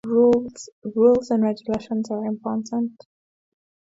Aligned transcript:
Rules 0.03 1.29
and 1.31 1.43
Regulations 1.43 2.09
are 2.09 2.25
important 2.25 3.05